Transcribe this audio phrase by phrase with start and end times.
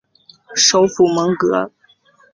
[0.55, 1.71] 首府蒙戈。